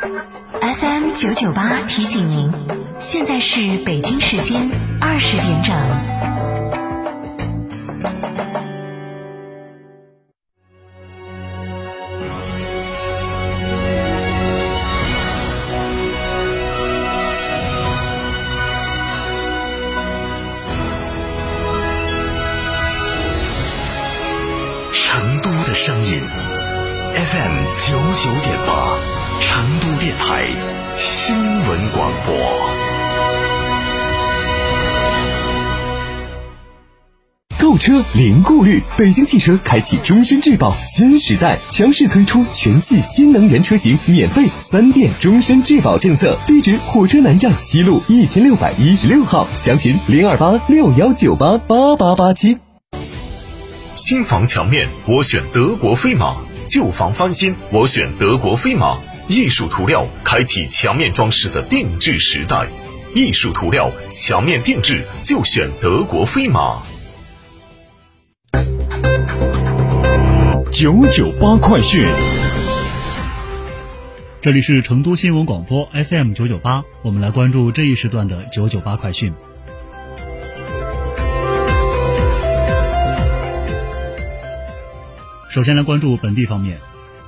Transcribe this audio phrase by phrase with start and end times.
[0.00, 2.50] FM 九九八提醒您，
[2.98, 5.76] 现在是北京时间二十点整。
[24.94, 26.22] 成都的声音
[27.14, 28.96] ，FM 九九点八，
[29.40, 30.46] 成都电台
[30.98, 32.36] 新闻广播。
[37.58, 46.38] 购车零顾虑，北京汽车开启终身质保新时代，强势推出全系新能源车型免费三电终身质保政策。
[46.46, 52.58] 地址：火车南站西路一千六百一十六号，详询零二八六幺九八八八八七。
[53.94, 58.98] 新房墙面，我选德国飞马；旧房翻新，我选德国飞马。
[59.30, 62.68] 艺术涂料开启墙面装饰的定制时代，
[63.14, 66.82] 艺术涂料墙面定制就选德国飞马。
[70.72, 72.04] 九九八快讯，
[74.42, 79.32] 这里是成都新闻广播 FM 九九八，我们来关注这一时段的九九八快讯。
[85.48, 86.80] 首先来关注本地方面，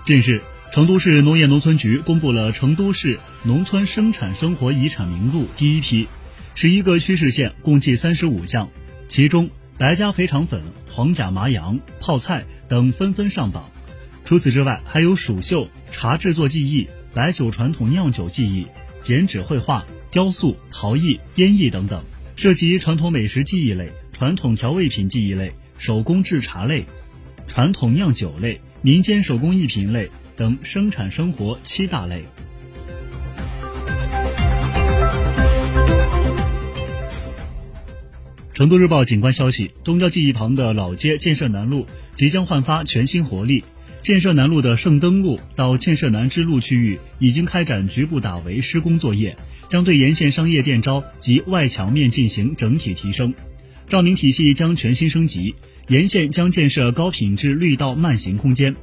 [0.05, 0.43] 近日，
[0.73, 6.09] 成都市农业农村局公布了成都市农村生产生活遗产名录第一批，
[6.55, 8.71] 十一个区市县共计三十五项，
[9.07, 13.71] 其中白家肥肠粉、黄甲麻羊、泡菜等纷纷上榜。
[14.25, 18.67] 除此之外，还有蜀绣、茶制作技艺、白酒传统酿酒技艺、
[19.03, 22.03] 剪纸绘画、雕塑、陶艺、编艺等等，
[22.35, 26.87] 涉及传统美食技艺类、传统调味品技艺类、手工制茶类。
[27.47, 32.25] 传统酿酒类、民间手工艺品类等生产生活七大类。
[38.55, 43.65] 成都日报景观消息：东郊记忆旁的老街建设南路即将焕发全新活力。
[44.03, 49.37] 建设南路的圣灯路到建设南支路区域已经开展局部打围施工作业，
[49.69, 53.33] 将对沿线商业店招及外墙面进行整体提升，
[53.89, 55.55] 照明体系将全新升级。
[55.89, 58.75] 沿线将建设高品质绿道慢行空间，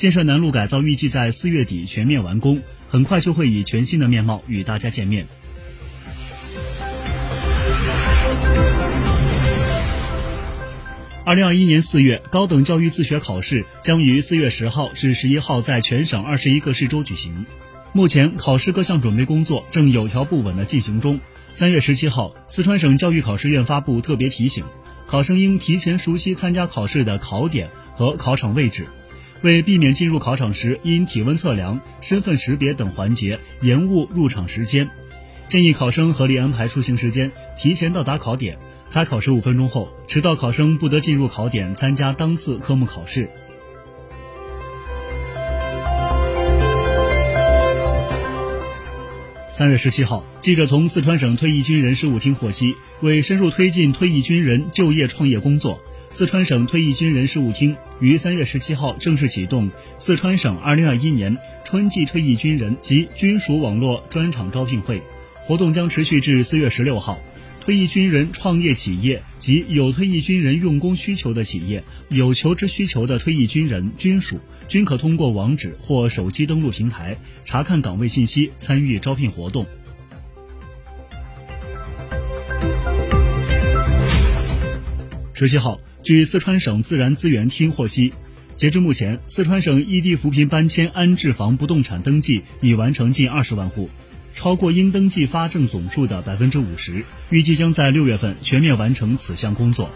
[0.00, 5.28] 建设南路改造预计在四月底全面完工，很快就会以全新的面貌与大家见面。
[11.22, 17.44] 二零二一年四月，高等教育自学考试将于四月十号至十一号在全省二十一个市州举行，
[17.92, 21.20] 目前考试各项准备工作正有条不紊的进行中。
[21.50, 24.64] 三月十七号，四川省教育考试院发布特别提醒。
[25.06, 28.86] 考生应提前熟悉参加考试的考点和考场位置，
[29.42, 34.90] 为避免进入考场时因体温测量、身份识别等环节延误入场时间，
[35.48, 38.58] 建议考生合理安排出行时间，提前到达考点。
[38.92, 43.30] 开考十五分钟后，迟到考生不得进入考点参加当次科目考试。
[49.52, 55.80] 三月十七号，记者从四川省退役军人事务厅获悉，为深入推进退役军人就业创业工作，
[56.12, 65.00] 四川省退役军人事务厅于三月十七号正式启动四川省二零二一年春季退役军人及军属网络专场招聘会，
[65.46, 67.20] 活动将持续至四月十六号。
[67.60, 79.66] 退役军人创业企业及有退役军人用工需求的企业，有求职需求的退役军人军属，均可通过网址或手机登录平台查看岗位信息，参与招聘活动。
[85.40, 88.12] 十七号，据四川省自然资源厅获悉，
[88.56, 93.88] 截至目前，四川省异地扶贫搬迁安置房不动产登记已完成近二十万户。
[94.34, 99.88] 超过应登记发证总数的百分之五十，预计将在六月份全面完成此项工作。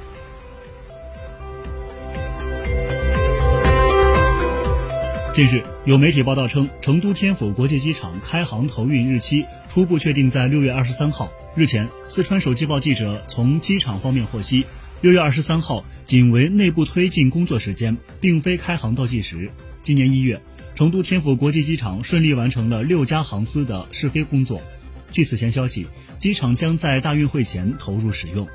[5.34, 11.30] 近日，有媒体报道称，成都天府国际机场开航投运日期初步确定在六月二十三号。
[11.54, 14.65] 日前，四川手机报记者从机场方面获悉，
[15.04, 19.51] 六月二十三号仅为内部推进工作时间，并非开航倒计时。
[19.83, 20.41] 今年一月。
[20.74, 24.62] 成都天府国际机场顺利完成了六家航司的试飞工作。
[25.12, 25.86] 据此前消息，
[26.16, 28.48] 机场将在大运会前投入使用。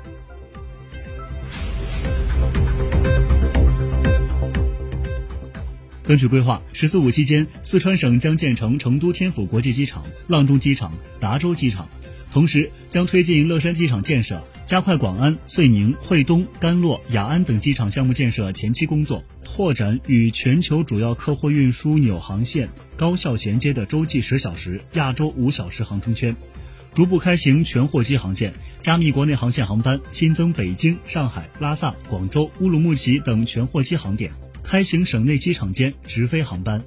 [6.10, 11.88] 根据规划，“十四五”期间，四川省将建成成都天府国际机场、阆中机场、达州机场，
[12.32, 26.34] 同时将推进乐山机场建设，加快广安、遂宁、惠东、甘洛、雅安等机场项目建设前期工作，拓展与全球主要客货运枢纽航线高效衔接的洲际十小时、亚洲五小时航程圈。
[26.92, 28.52] 逐步开行全货机航线，
[28.82, 34.32] 加密国内航线航班，新增北京、上海、拉萨、广州、乌鲁木齐等全货机航点，
[34.70, 36.80] 开行省内机场间直飞航班。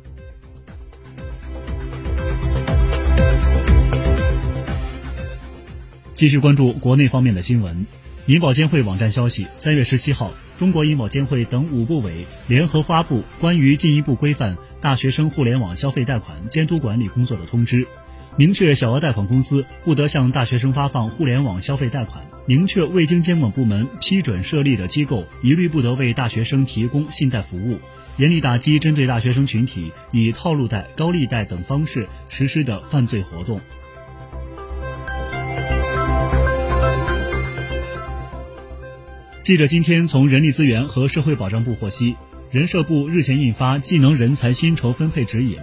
[6.13, 7.85] 继续关注国内方面的新闻。
[8.25, 17.85] 银保监会网站消息，三月十七号，中国银保监会等五部委联合发布关于进一步规范大学生互联网消费贷款监督管理工作的通知。
[18.35, 22.25] 明确小额贷款公司不得向大学生发放互联网消费贷款。
[22.45, 27.79] 明确未经监管部门批准设立的机构一律不得为大学生提供信贷服务。
[28.17, 33.61] 严厉打击针对大学生群体以套路贷、高利贷等方式实施的犯罪活动。
[39.41, 42.15] 记者今天从人力资源和社会保障部获悉，
[42.49, 45.57] 人社部日前印发技能人才薪酬分配指引。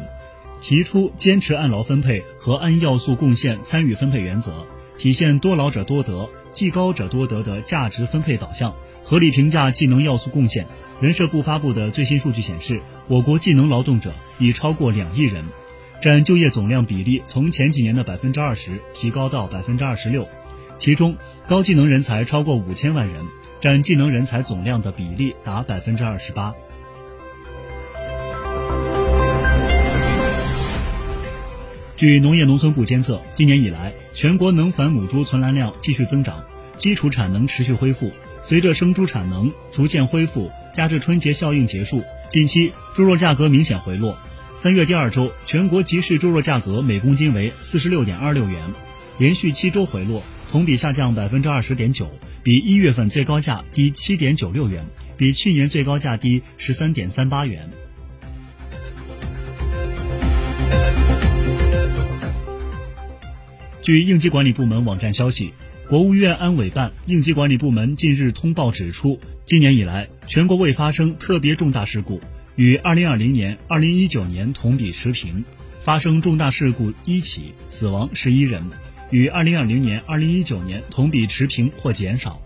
[0.60, 4.66] 提出坚持按劳分配和按要素贡献参与分配原则，
[4.98, 10.66] 体现多劳者多得、技高者多得的价值分配导向，合理评价技能要素贡献。
[11.00, 15.46] 人社部发布的最新数据显示，我国技能劳动者已超过两亿人，
[16.02, 20.28] 占就业总量比例从前几年的百分之二十提高到百分之二十六，
[20.78, 21.16] 其中
[21.48, 23.24] 高技能人才超过五千万人，
[23.62, 26.52] 占技能人才总量的比例达百分之二十八。
[32.00, 36.42] 据农业农村部监测，今年以来，全国能繁母猪存栏量继续增长，
[36.78, 38.10] 基础产能持续恢复。
[38.42, 44.16] 随着生猪产能逐渐恢复，加之春节效应结束，近期猪肉价格明显回落。
[44.56, 48.62] 三月第二周，全国集市猪肉价格每公斤为四十六点二六元，
[49.18, 52.10] 连续七周回落，同比下降百分之二十点九，
[52.42, 54.86] 比一月份最高价低七点九六元，
[55.18, 57.68] 比去年最高价低十三点三八元。
[63.82, 65.54] 据应急管理部门网站消息，
[65.88, 72.20] 国务院安委办应急管理部门近日通报指出，今年以来，全国未发生特别重大事故，
[72.56, 75.44] 与2020年、2019年同比持平；
[75.80, 78.62] 发生重大事故一起，死亡十一人，
[79.10, 82.38] 与2020年、2019年同比持平或减少。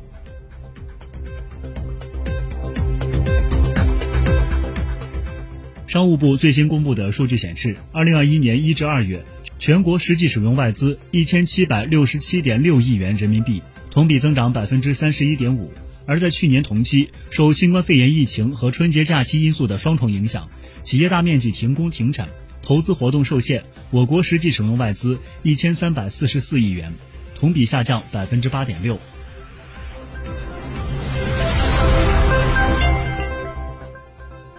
[5.88, 9.24] 商务部最新公布的数据显示，2021年1至2月。
[9.58, 15.72] 全国实际使用外资一千七百六十七点六亿元人民币，同比增长百分之三十一点五。
[16.06, 20.50] 而在去年同期，受新冠肺炎疫情和春节假期因素的双重影响，
[20.82, 22.28] 企业大面积停工停产，
[22.60, 26.92] 投资活动受限，我国实际使用外资一千三百四十四亿元，
[27.38, 28.98] 同比下降百分之八点六。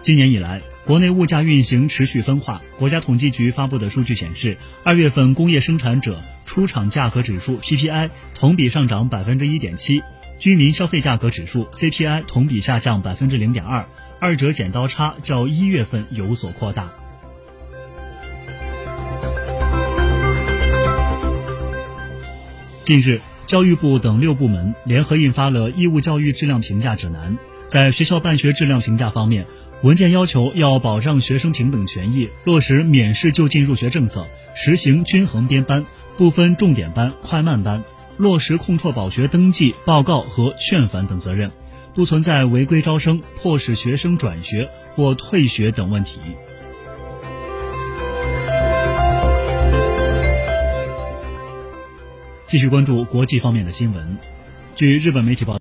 [0.02, 0.75] 今年以来。
[0.86, 2.62] 国内物价运行持续分化。
[2.78, 10.00] 国家统计局发布的数据显示，二月份工业生产者出厂价格指数 PPI 同比上涨百分之一点七，
[10.38, 13.88] 居民消费价格指数 CPI 同比下降百分之零点二，
[14.20, 16.92] 二者剪刀差较一月份有所扩大。
[22.84, 27.36] 近日，教育部等六部门联合印发了义务教育质量评价指南，
[27.66, 29.48] 在学校办学质量评价方面。
[29.86, 37.84] 文件要求要保障学生平等权益，落实免试就近入学政策，实行均衡编班，不分重点班、快慢班，
[38.16, 41.52] 落实控辍保学登记、报告和劝返等责任，
[41.94, 46.18] 不存在违规招生、迫使学生转学或退学等问题。
[52.48, 54.18] 继续关注国际方面的新闻，
[54.74, 55.54] 据日本媒体报。